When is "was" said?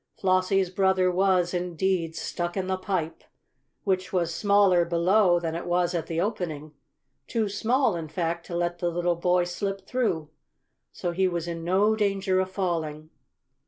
1.11-1.53, 4.11-4.33, 5.67-5.93, 11.27-11.47